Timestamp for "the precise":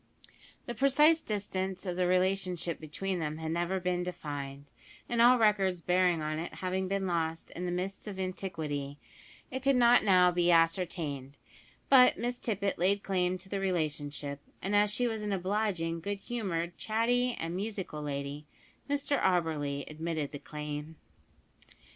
0.65-1.21